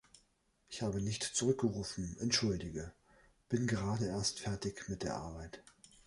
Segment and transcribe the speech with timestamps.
[0.67, 2.91] Ich habe nicht zurückgerufen, entschuldige.
[3.49, 5.61] Bin gerade erst fertig mit der Arbeit.